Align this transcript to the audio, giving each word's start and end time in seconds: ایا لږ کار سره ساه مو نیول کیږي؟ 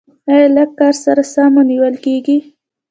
ایا 0.29 0.47
لږ 0.55 0.69
کار 0.79 0.95
سره 1.03 1.23
ساه 1.33 1.49
مو 1.53 1.61
نیول 1.69 1.95
کیږي؟ 2.05 2.37